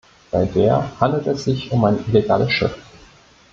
[0.31, 2.75] Bei der handelte es sich um ein illegales Schiff.